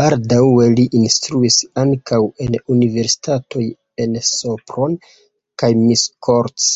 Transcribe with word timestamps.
Baldaŭe 0.00 0.66
li 0.72 0.86
instruis 1.00 1.58
ankaŭ 1.82 2.18
en 2.46 2.58
universitatoj 2.78 3.64
en 4.06 4.18
Sopron 4.32 4.98
kaj 5.64 5.72
Miskolc. 5.86 6.68